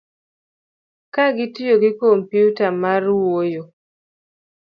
ka 1.13 1.25
gitiyo 1.37 1.75
gi 1.81 1.91
kompyuta 1.99 2.65
mar 2.81 3.03
wuoyo 3.19 3.63